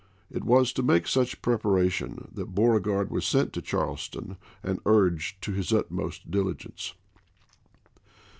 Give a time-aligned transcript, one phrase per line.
[0.31, 4.79] w^Vvoi' It was to make such preparation that Beauregard ^•'^'^^^• was sent to Charleston and
[4.83, 6.95] urged to his utmost diligence.